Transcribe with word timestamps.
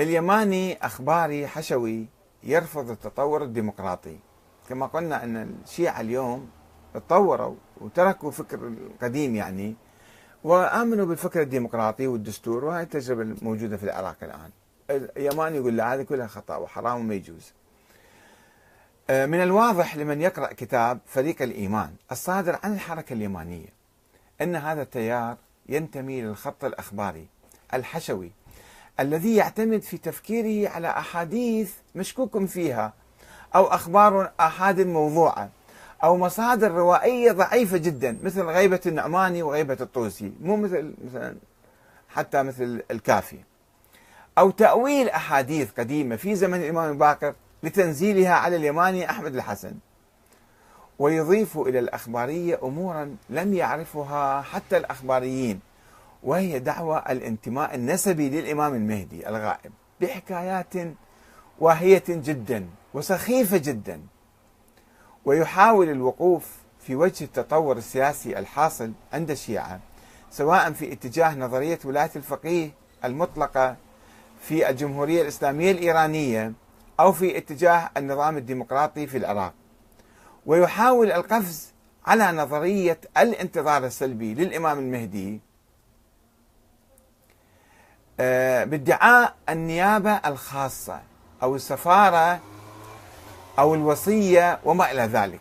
اليماني 0.00 0.86
أخباري 0.86 1.46
حشوي 1.46 2.06
يرفض 2.42 2.90
التطور 2.90 3.42
الديمقراطي. 3.42 4.18
كما 4.68 4.86
قلنا 4.86 5.24
أن 5.24 5.54
الشيعة 5.64 6.00
اليوم 6.00 6.50
تطوروا 6.94 7.54
وتركوا 7.80 8.30
فكر 8.30 8.66
القديم 8.66 9.36
يعني 9.36 9.76
وآمنوا 10.44 11.06
بالفكر 11.06 11.42
الديمقراطي 11.42 12.06
والدستور 12.06 12.64
وهي 12.64 12.82
التجربة 12.82 13.22
الموجودة 13.22 13.76
في 13.76 13.82
العراق 13.82 14.16
الآن. 14.22 14.50
اليماني 14.90 15.56
يقول 15.56 15.76
لا 15.76 15.94
هذه 15.94 16.02
كلها 16.02 16.26
خطأ 16.26 16.56
وحرام 16.56 17.00
وما 17.00 17.14
يجوز. 17.14 17.52
آه، 19.10 19.26
من 19.26 19.42
الواضح 19.42 19.96
لمن 19.96 20.20
يقرأ 20.20 20.52
كتاب 20.52 20.98
فريق 21.06 21.42
الإيمان 21.42 21.94
الصادر 22.12 22.58
عن 22.62 22.74
الحركة 22.74 23.12
اليمانية 23.12 23.68
أن 24.40 24.56
هذا 24.56 24.82
التيار 24.82 25.36
ينتمي 25.68 26.22
للخط 26.22 26.64
الأخباري 26.64 27.26
الحشوي. 27.74 28.32
الذي 29.00 29.36
يعتمد 29.36 29.82
في 29.82 29.98
تفكيره 29.98 30.70
على 30.70 30.88
أحاديث 30.88 31.72
مشكوك 31.94 32.44
فيها 32.44 32.92
أو 33.54 33.64
أخبار 33.64 34.32
أحاد 34.40 34.80
موضوعة 34.80 35.48
أو 36.02 36.16
مصادر 36.16 36.70
روائية 36.70 37.32
ضعيفة 37.32 37.76
جدا 37.76 38.18
مثل 38.22 38.42
غيبة 38.42 38.80
النعماني 38.86 39.42
وغيبة 39.42 39.76
الطوسي. 39.80 40.32
مو 40.42 40.56
مثل 40.56 40.94
مثلا 41.08 41.36
حتى 42.08 42.42
مثل 42.42 42.82
الكافي. 42.90 43.38
أو 44.38 44.50
تأويل 44.50 45.08
أحاديث 45.08 45.70
قديمة 45.78 46.16
في 46.16 46.34
زمن 46.34 46.62
الإمام 46.62 46.92
الباقر 46.92 47.34
لتنزيلها 47.62 48.34
على 48.34 48.56
اليماني 48.56 49.10
أحمد 49.10 49.34
الحسن. 49.34 49.72
ويضيف 50.98 51.58
إلى 51.58 51.78
الأخبارية 51.78 52.58
أمورا 52.62 53.16
لم 53.30 53.54
يعرفها 53.54 54.42
حتى 54.42 54.76
الأخباريين. 54.76 55.60
وهي 56.28 56.58
دعوى 56.58 57.02
الانتماء 57.10 57.74
النسبي 57.74 58.28
للإمام 58.28 58.74
المهدي 58.74 59.28
الغائب 59.28 59.72
بحكايات 60.00 60.74
واهية 61.58 62.04
جدا 62.08 62.66
وسخيفة 62.94 63.56
جدا 63.56 64.00
ويحاول 65.24 65.88
الوقوف 65.88 66.56
في 66.80 66.96
وجه 66.96 67.24
التطور 67.24 67.76
السياسي 67.76 68.38
الحاصل 68.38 68.92
عند 69.12 69.30
الشيعة 69.30 69.80
سواء 70.30 70.72
في 70.72 70.92
اتجاه 70.92 71.34
نظرية 71.34 71.78
ولاية 71.84 72.10
الفقيه 72.16 72.70
المطلقة 73.04 73.76
في 74.40 74.70
الجمهورية 74.70 75.22
الإسلامية 75.22 75.70
الإيرانية 75.70 76.52
أو 77.00 77.12
في 77.12 77.38
اتجاه 77.38 77.90
النظام 77.96 78.36
الديمقراطي 78.36 79.06
في 79.06 79.18
العراق. 79.18 79.54
ويحاول 80.46 81.12
القفز 81.12 81.72
على 82.06 82.32
نظرية 82.32 83.00
الانتظار 83.18 83.86
السلبي 83.86 84.34
للإمام 84.34 84.78
المهدي 84.78 85.47
بادعاء 88.64 89.34
النيابة 89.48 90.10
الخاصة 90.12 91.00
أو 91.42 91.56
السفارة 91.56 92.40
أو 93.58 93.74
الوصية 93.74 94.58
وما 94.64 94.90
إلى 94.90 95.02
ذلك. 95.02 95.40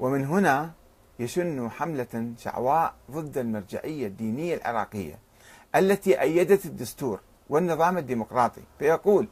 ومن 0.00 0.24
هنا 0.24 0.70
يشن 1.18 1.70
حملة 1.70 2.32
شعواء 2.38 2.94
ضد 3.10 3.38
المرجعية 3.38 4.06
الدينية 4.06 4.54
العراقية 4.54 5.18
التي 5.76 6.20
أيدت 6.20 6.66
الدستور 6.66 7.20
والنظام 7.48 7.98
الديمقراطي 7.98 8.60
فيقول 8.78 9.28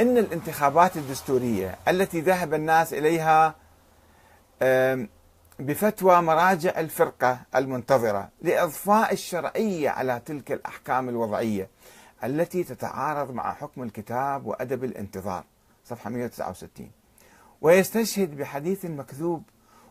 إن 0.00 0.18
الانتخابات 0.18 0.96
الدستورية 0.96 1.78
التي 1.88 2.20
ذهب 2.20 2.54
الناس 2.54 2.94
إليها 2.94 3.54
بفتوى 5.58 6.22
مراجع 6.22 6.80
الفرقة 6.80 7.38
المنتظرة 7.56 8.28
لإضفاء 8.42 9.12
الشرعية 9.12 9.90
على 9.90 10.22
تلك 10.26 10.52
الأحكام 10.52 11.08
الوضعية 11.08 11.68
التي 12.24 12.64
تتعارض 12.64 13.30
مع 13.30 13.54
حكم 13.54 13.82
الكتاب 13.82 14.46
وأدب 14.46 14.84
الانتظار. 14.84 15.44
صفحة 15.84 16.10
169 16.10 16.90
ويستشهد 17.60 18.36
بحديث 18.36 18.84
مكذوب 18.84 19.42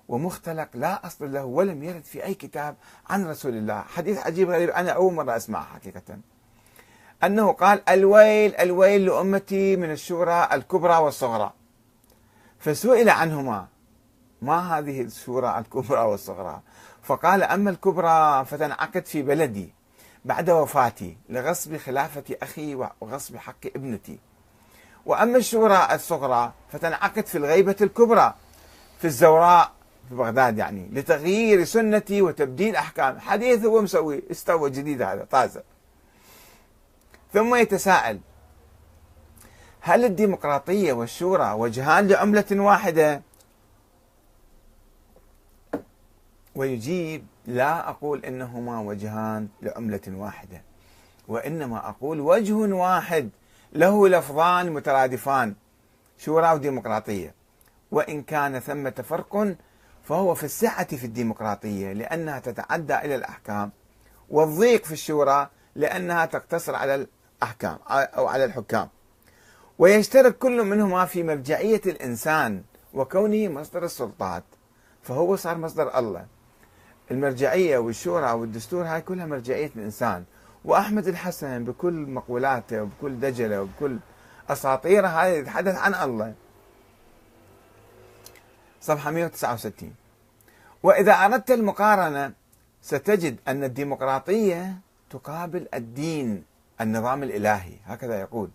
ومختلق 0.08 0.70
لا 0.73 1.08
أصل 1.08 1.33
له 1.33 1.45
ولم 1.45 1.83
يرد 1.83 2.04
في 2.04 2.23
أي 2.23 2.33
كتاب 2.33 2.76
عن 3.10 3.27
رسول 3.27 3.54
الله. 3.58 3.82
حديث 3.82 4.17
عجيب 4.17 4.49
غريب 4.49 4.70
أنا 4.70 4.92
أول 4.92 5.14
مرة 5.14 5.36
أسمعه 5.36 5.64
حقيقة. 5.64 6.17
أنه 7.23 7.52
قال 7.52 7.89
الويل 7.89 8.55
الويل 8.55 9.05
لأمتي 9.05 9.76
من 9.76 9.92
الشورى 9.92 10.49
الكبرى 10.52 10.98
والصغرى. 10.98 11.54
فسئل 12.60 13.10
عنهما 13.10 13.67
ما 14.43 14.77
هذه 14.77 15.02
الشورى 15.02 15.55
الكبرى 15.59 15.99
والصغرى. 15.99 16.61
فقال 17.04 17.43
أما 17.43 17.70
الكبرى 17.70 18.45
فتنعقد 18.45 19.05
في 19.05 19.21
بلدي 19.21 19.73
بعد 20.26 20.49
وفاتي 20.49 21.17
لغصب 21.30 21.77
خلافة 21.77 22.23
أخي 22.43 22.76
وغصب 23.02 23.37
حق 23.37 23.65
ابنتي. 23.76 24.20
وأما 25.05 25.37
الشورى 25.37 25.87
الصغرى 25.92 26.52
فتنعقد 26.71 27.26
في 27.26 27.37
الغيبة 27.37 27.76
الكبرى 27.81 28.33
في 28.99 29.05
الزوراء 29.05 29.71
في 30.09 30.15
بغداد 30.15 30.58
يعني 30.58 30.89
لتغيير 30.92 31.64
سنتي 31.64 32.21
وتبديل 32.21 32.75
أحكام. 32.75 33.20
حديث 33.20 33.65
هو 33.65 33.81
مسوي 33.81 34.23
استوى 34.31 34.70
جديد 34.70 35.02
هذا 35.02 35.27
طازة. 35.31 35.64
ثم 37.33 37.55
يتساءل 37.55 38.20
هل 39.81 40.05
الديمقراطية 40.05 40.93
والشورى 40.93 41.52
وجهان 41.52 42.08
لعملة 42.08 42.45
واحدة؟ 42.52 43.21
ويجيب 46.63 47.25
لا 47.47 47.89
أقول 47.89 48.25
إنهما 48.25 48.79
وجهان 48.79 49.47
لعملة 49.61 50.01
واحدة 50.07 50.61
وإنما 51.27 51.89
أقول 51.89 52.19
وجه 52.19 52.53
واحد 52.53 53.29
له 53.73 54.07
لفظان 54.07 54.71
مترادفان 54.71 55.55
شورى 56.17 56.51
وديمقراطية. 56.53 57.33
وإن 57.91 58.23
كان 58.23 58.59
ثمة 58.59 58.91
فرق 59.09 59.55
فهو 60.03 60.35
في 60.35 60.43
السعة 60.43 60.95
في 60.95 61.05
الديمقراطية 61.05 61.93
لأنها 61.93 62.39
تتعدى 62.39 62.95
إلى 62.95 63.15
الأحكام 63.15 63.71
والضيق 64.30 64.85
في 64.85 64.91
الشورى 64.91 65.49
لأنها 65.75 66.25
تقتصر 66.25 66.75
على 66.75 66.95
الأحكام 67.41 67.77
أو 67.89 68.27
على 68.27 68.45
الحكام. 68.45 68.89
ويشترك 69.80 70.37
كل 70.37 70.63
منهما 70.63 71.05
في 71.05 71.23
مرجعية 71.23 71.81
الإنسان 71.85 72.63
وكونه 72.93 73.47
مصدر 73.47 73.83
السلطات 73.83 74.43
فهو 75.03 75.35
صار 75.35 75.57
مصدر 75.57 75.99
الله. 75.99 76.25
المرجعية 77.13 77.77
والشورى 77.77 78.31
والدستور 78.31 78.85
هاي 78.85 79.01
كلها 79.01 79.25
مرجعية 79.25 79.71
الإنسان. 79.75 80.23
وأحمد 80.65 81.07
الحسن 81.07 81.63
بكل 81.63 81.93
مقولاته 81.93 82.81
وبكل 82.81 83.19
دجلة 83.19 83.61
وبكل 83.61 83.97
أساطيره 84.49 85.07
هاي 85.07 85.39
يتحدث 85.39 85.75
عن 85.75 85.93
الله. 85.95 86.33
صفحة 88.81 89.11
169 89.11 89.93
وإذا 90.83 91.13
أردت 91.13 91.51
المقارنة 91.51 92.33
ستجد 92.81 93.37
أن 93.47 93.63
الديمقراطية 93.63 94.75
تقابل 95.09 95.67
الدين 95.73 96.43
النظام 96.81 97.23
الإلهي. 97.23 97.73
هكذا 97.85 98.19
يقول. 98.19 98.49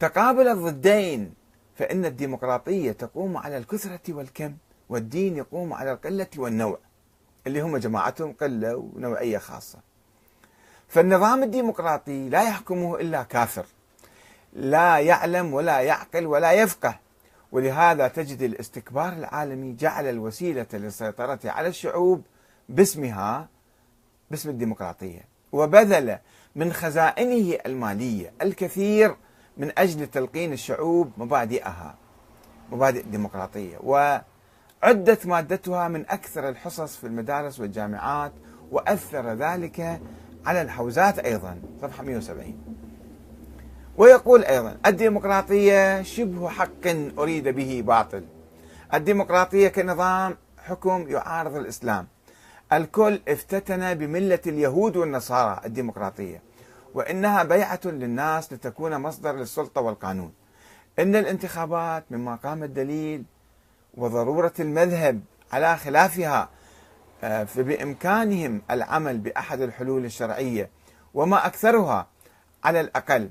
تقابل 0.00 0.48
الضدين 0.48 1.34
فإن 1.76 2.04
الديمقراطية 2.04 2.92
تقوم 2.92 3.36
على 3.36 3.56
الكثرة 3.58 4.00
والكم 4.08 4.54
والدين 4.88 5.36
يقوم 5.36 5.72
على 5.72 5.92
القلة 5.92 6.26
والنوع. 6.36 6.78
اللي 7.46 7.60
هم 7.60 7.76
جماعتهم 7.76 8.32
قلة 8.32 8.76
ونوعية 8.76 9.38
خاصة. 9.38 9.78
فالنظام 10.88 11.42
الديمقراطي 11.42 12.28
لا 12.28 12.42
يحكمه 12.42 13.00
إلا 13.00 13.22
كافر. 13.22 13.66
لا 14.52 14.98
يعلم 14.98 15.54
ولا 15.54 15.80
يعقل 15.80 16.26
ولا 16.26 16.52
يفقه. 16.52 16.98
ولهذا 17.52 18.08
تجد 18.08 18.42
الاستكبار 18.42 19.12
العالمي 19.12 19.72
جعل 19.72 20.06
الوسيلة 20.06 20.66
للسيطرة 20.72 21.38
على 21.44 21.68
الشعوب 21.68 22.22
باسمها 22.68 23.48
باسم 24.30 24.48
الديمقراطية. 24.50 25.28
وبذل 25.52 26.18
من 26.56 26.72
خزائنه 26.72 27.58
المالية 27.66 28.32
الكثير 28.42 29.16
من 29.56 29.72
أجل 29.78 30.06
تلقين 30.06 30.52
الشعوب 30.52 31.12
مبادئها 31.16 31.94
مبادئ 32.72 33.00
الديمقراطية 33.00 33.78
وعدت 34.82 35.26
مادتها 35.26 35.88
من 35.88 36.04
أكثر 36.08 36.48
الحصص 36.48 36.96
في 36.96 37.06
المدارس 37.06 37.60
والجامعات 37.60 38.32
وأثر 38.70 39.32
ذلك 39.32 40.00
على 40.46 40.62
الحوزات 40.62 41.18
أيضا 41.18 41.60
صفحة 41.82 42.02
170 42.02 42.58
ويقول 43.96 44.44
أيضا 44.44 44.76
الديمقراطية 44.86 46.02
شبه 46.02 46.48
حق 46.48 46.86
أريد 47.18 47.48
به 47.48 47.82
باطل. 47.86 48.24
الديمقراطية 48.94 49.68
كنظام 49.68 50.36
حكم 50.58 51.08
يعارض 51.08 51.56
الإسلام. 51.56 52.06
الكل 52.72 53.20
افتتن 53.28 53.94
بملة 53.94 54.40
اليهود 54.46 54.96
والنصارى 54.96 55.60
الديمقراطية 55.64 56.42
وإنها 56.94 57.42
بيعة 57.42 57.80
للناس 57.84 58.52
لتكون 58.52 58.98
مصدر 58.98 59.36
للسلطة 59.36 59.80
والقانون. 59.80 60.32
إن 60.98 61.16
الانتخابات 61.16 62.04
من 62.10 62.24
مقام 62.24 62.62
الدليل 62.62 63.24
وضرورة 63.94 64.52
المذهب 64.60 65.20
على 65.52 65.76
خلافها 65.76 66.48
آه، 67.24 67.44
فبإمكانهم 67.44 68.62
العمل 68.70 69.18
بأحد 69.18 69.60
الحلول 69.60 70.04
الشرعية 70.04 70.70
وما 71.14 71.46
أكثرها 71.46 72.06
على 72.64 72.80
الأقل. 72.80 73.30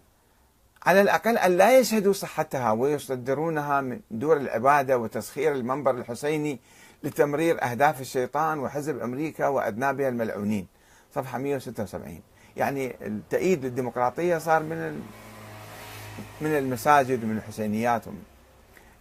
على 0.86 1.02
الأقل 1.02 1.38
أن 1.38 1.58
لا 1.58 1.80
يشهدوا 1.80 2.14
صحتها 2.14 2.72
ويصدرونها 2.72 3.82
من 3.82 4.00
دور 4.12 4.38
العبادة 4.38 4.98
وتسخير 4.98 5.52
المنبر 5.52 5.92
الحسيني 5.92 6.60
لتمرير 7.04 7.64
أهداف 7.64 8.02
الشيطان 8.02 8.60
وحزب 8.60 9.00
أمريكا 9.00 9.48
وأذنابها 9.48 10.10
الملعونين. 10.10 10.68
صفحة 11.16 11.38
176 11.38 12.22
يعني 12.58 12.96
التأييد 13.02 13.66
للديمقراطية 13.66 14.38
صار 14.38 14.64
من 14.64 15.02
من 16.42 16.58
المساجد 16.58 17.24
ومن 17.24 17.38
الحسينيات 17.38 18.08
ومن 18.08 18.24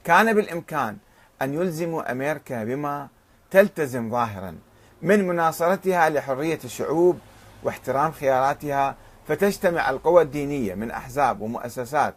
كان 0.05 0.35
بالإمكان. 0.35 0.97
أن 1.43 1.55
يلزموا 1.55 2.13
أمريكا 2.13 2.65
بما 2.65 3.09
تلتزم 3.51 4.11
ظاهرا 4.11 4.59
من 5.03 5.29
مناصرتها 5.29 6.11
لحرية 6.11 6.59
الشعوب 6.65 7.19
واحترام 7.63 8.13
خياراتها 8.13 8.97
فتجتمع 9.29 9.91
القوى 9.91 10.23
الدينية 10.23 10.75
من 10.75 10.91
أحزاب 10.91 11.41
ومؤسسات 11.41 12.15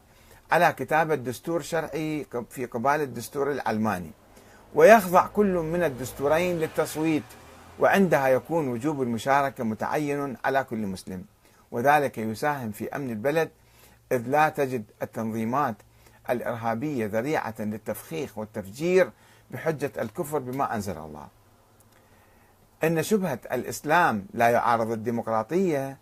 على 0.52 0.74
كتابة 0.78 1.16
دستور 1.16 1.62
شرعي 1.62 2.26
في 2.50 2.66
قبال 2.66 3.02
الدستور 3.02 3.52
العلماني 3.52 4.12
ويخضع 4.76 5.28
كل 5.28 5.54
من 5.54 5.84
الدستورين 5.84 6.60
للتصويت 6.60 7.24
وعندها 7.80 8.28
يكون 8.28 8.68
وجوب 8.68 9.02
المشاركة 9.02 9.64
متعين 9.64 10.38
على 10.46 10.64
كل 10.64 10.78
مسلم. 10.78 11.26
وذلك 11.72 12.18
يساهم 12.18 12.72
في 12.72 12.96
أمن 12.96 13.10
البلد 13.10 13.50
إذ 14.12 14.28
لا 14.28 14.50
تجد 14.50 14.84
التنظيمات 15.02 15.76
الإرهابية 16.32 17.06
ذريعة 17.06 17.56
للتفخيخ 17.60 18.38
والتفجير 18.38 19.10
بحجة 19.52 19.92
الكفر 20.00 20.40
بما 20.40 20.76
أنزل 20.76 20.98
الله. 20.98 21.28
أن 22.84 23.04
شبهة 23.04 23.40
الإسلام 23.52 24.26
لا 24.34 24.50
يعارض 24.50 24.92
الديمقراطية 24.92 25.98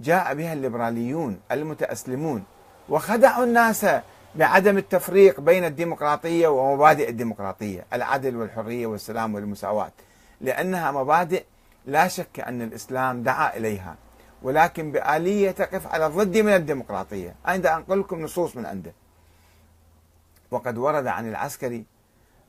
جاء 0.00 0.34
بها 0.34 0.52
الليبراليون 0.52 1.40
المتأسلمون 1.52 2.44
وخدعوا 2.88 3.44
الناس 3.44 3.86
بعدم 4.34 4.78
التفريق 4.78 5.40
بين 5.40 5.64
الديمقراطية 5.64 6.48
ومبادئ 6.48 7.08
الديمقراطية 7.08 7.86
العدل 7.92 8.36
والحرية 8.36 8.86
والسلام 8.86 9.34
والمساواة 9.34 9.92
لأنها 10.40 10.92
مبادئ 10.92 11.44
لا 11.86 12.08
شك 12.08 12.40
أن 12.40 12.62
الإسلام 12.62 13.22
دعا 13.22 13.56
إليها 13.56 13.96
ولكن 14.42 14.92
بآلية 14.92 15.50
تقف 15.50 15.86
على 15.86 16.06
الضد 16.06 16.36
من 16.36 16.52
الديمقراطية. 16.54 17.34
أنا 17.48 17.76
أنقل 17.76 18.00
لكم 18.00 18.22
نصوص 18.22 18.56
من 18.56 18.66
عنده. 18.66 18.92
وقد 20.50 20.78
ورد 20.78 21.06
عن 21.06 21.28
العسكري 21.28 21.86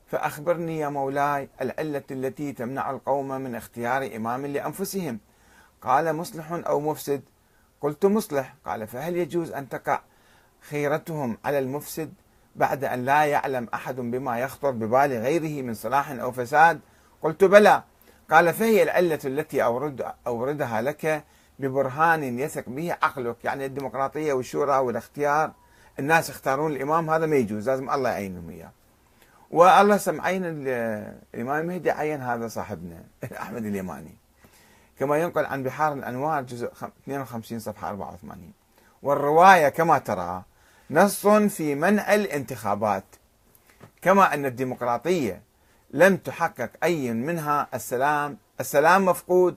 فأخبرني 0.06 0.78
يا 0.78 0.88
مولاي 0.88 1.48
العلة 1.60 2.02
التي 2.10 2.52
تمنع 2.52 2.90
القوم 2.90 3.28
من 3.28 3.54
اختيار 3.54 4.16
إمام 4.16 4.46
لأنفسهم. 4.46 5.18
قال 5.82 6.16
مصلح 6.16 6.52
أو 6.52 6.80
مفسد؟ 6.80 7.22
قلت 7.80 8.06
مصلح. 8.06 8.54
قال 8.66 8.86
فهل 8.86 9.16
يجوز 9.16 9.52
أن 9.52 9.68
تقع 9.68 10.00
خيرتهم 10.60 11.38
على 11.44 11.58
المفسد 11.58 12.12
بعد 12.56 12.84
أن 12.84 13.04
لا 13.04 13.24
يعلم 13.24 13.68
أحد 13.74 13.96
بما 13.96 14.38
يخطر 14.38 14.70
ببال 14.70 15.12
غيره 15.12 15.62
من 15.62 15.74
صلاح 15.74 16.10
أو 16.10 16.32
فساد؟ 16.32 16.80
قلت 17.22 17.44
بلى. 17.44 17.82
قال 18.30 18.54
فهي 18.54 18.82
العلة 18.82 19.20
التي 19.24 19.64
أورد 19.64 20.12
أوردها 20.26 20.82
لك 20.82 21.24
ببرهان 21.58 22.38
يثق 22.38 22.68
به 22.68 22.92
عقلك 22.92 23.44
يعني 23.44 23.66
الديمقراطية 23.66 24.32
والشورى 24.32 24.78
والاختيار. 24.78 25.52
الناس 25.98 26.30
يختارون 26.30 26.72
الإمام 26.72 27.10
هذا 27.10 27.26
ما 27.26 27.36
يجوز 27.36 27.68
لازم 27.68 27.90
الله 27.90 28.10
يعينهم 28.10 28.50
إياه. 28.50 28.70
والله 29.50 29.96
سمعين 29.96 30.42
الإمام 30.44 31.60
المهدي 31.60 31.90
عين 31.90 32.22
هذا 32.22 32.48
صاحبنا 32.48 33.04
أحمد 33.42 33.64
اليماني. 33.64 34.14
كما 34.98 35.18
ينقل 35.18 35.46
عن 35.46 35.62
بحار 35.62 35.92
الأنوار 35.92 36.42
جزء 36.42 36.66
52 36.66 37.58
صفحة 37.58 37.88
84 37.88 38.52
والرواية 39.02 39.68
كما 39.68 39.98
ترى 39.98 40.42
نص 40.90 41.26
في 41.26 41.74
منع 41.74 42.14
الانتخابات. 42.14 43.04
كما 44.02 44.34
أن 44.34 44.46
الديمقراطية 44.46 45.42
لم 45.90 46.16
تحقق 46.16 46.70
أي 46.82 47.12
منها 47.12 47.68
السلام 47.74 48.36
السلام 48.60 49.04
مفقود 49.04 49.56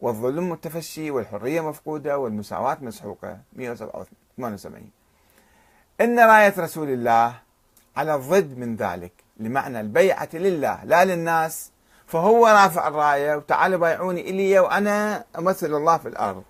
والظلم 0.00 0.50
متفشي 0.50 1.10
والحرية 1.10 1.60
مفقودة 1.60 2.18
والمساواة 2.18 2.78
مسحوقة. 2.80 3.38
178 3.56 5.01
إن 6.02 6.20
راية 6.20 6.54
رسول 6.58 6.88
الله 6.88 7.34
على 7.96 8.14
الضد 8.14 8.58
من 8.58 8.76
ذلك 8.76 9.12
لمعنى 9.36 9.80
البيعة 9.80 10.28
لله 10.34 10.84
لا 10.84 11.04
للناس. 11.04 11.70
فهو 12.06 12.46
رافع 12.46 12.88
الراية 12.88 13.36
وتعالوا 13.36 13.78
بايعوني 13.78 14.30
إلي 14.30 14.58
وأنا 14.58 15.24
أمثل 15.38 15.66
الله 15.66 15.96
في 15.96 16.08
الأرض. 16.08 16.42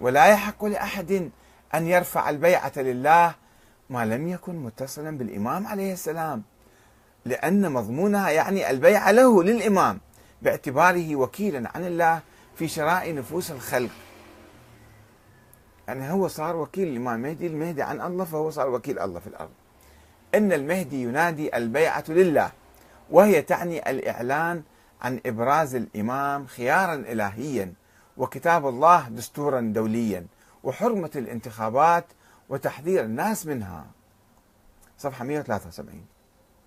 ولا 0.00 0.26
يحق 0.26 0.64
لأحد 0.64 1.30
أن 1.74 1.86
يرفع 1.86 2.30
البيعة 2.30 2.72
لله 2.76 3.34
ما 3.90 4.04
لم 4.04 4.28
يكن 4.28 4.54
متصلا 4.56 5.18
بالإمام 5.18 5.66
عليه 5.66 5.92
السلام 5.92 6.42
لأن 7.24 7.72
مضمونها 7.72 8.30
يعني 8.30 8.70
البيعة 8.70 9.10
له 9.10 9.42
للإمام 9.42 10.00
باعتباره 10.42 11.16
وكيلا 11.16 11.70
عن 11.74 11.86
الله 11.86 12.20
في 12.56 12.68
شراء 12.68 13.14
نفوس 13.14 13.50
الخلق. 13.50 13.90
يعني 15.90 16.12
هو 16.12 16.28
صار 16.28 16.56
وكيل 16.56 16.88
الإمام 16.88 17.14
المهدي 17.14 17.46
المهدي 17.46 17.82
عن 17.82 18.00
الله 18.00 18.24
فهو 18.24 18.50
صار 18.50 18.70
وكيل 18.70 18.98
الله 18.98 19.20
في 19.20 19.26
الأرض. 19.26 19.50
إن 20.34 20.52
المهدي 20.52 21.02
ينادي 21.02 21.56
البيعة 21.56 22.04
لله 22.08 22.52
وهي 23.10 23.42
تعني 23.42 23.90
الإعلان 23.90 24.62
عن 25.02 25.20
إبراز 25.26 25.74
الإمام 25.74 26.46
خيارا 26.46 26.94
إلهيا 26.94 27.72
وكتاب 28.16 28.68
الله 28.68 29.08
دستورا 29.08 29.60
دوليا 29.60 30.26
وحرمة 30.64 31.10
الانتخابات 31.16 32.04
وتحذير 32.48 33.04
الناس 33.04 33.46
منها. 33.46 33.86
صفحة 34.98 35.24
173 35.24 36.04